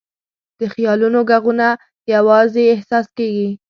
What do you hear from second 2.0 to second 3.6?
یواځې احساس کېږي.